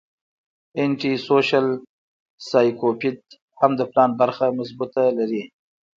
انټي 0.81 1.13
سوشل 1.29 1.65
سايکوپېت 2.49 3.19
هم 3.59 3.71
د 3.79 3.81
پلان 3.91 4.09
برخه 4.21 4.45
مضبوطه 4.59 5.03
لري 5.17 5.43